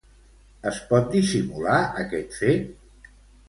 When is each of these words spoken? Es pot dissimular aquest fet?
Es 0.71 0.79
pot 0.93 1.11
dissimular 1.17 1.77
aquest 2.07 2.37
fet? 2.41 3.17